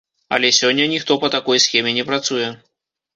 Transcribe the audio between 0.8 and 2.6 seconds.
ніхто па такой схеме не працуе.